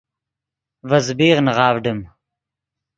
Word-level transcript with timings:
ڤے 0.89 0.99
زبیغ 1.07 1.37
نغاڤڈیم 1.47 1.99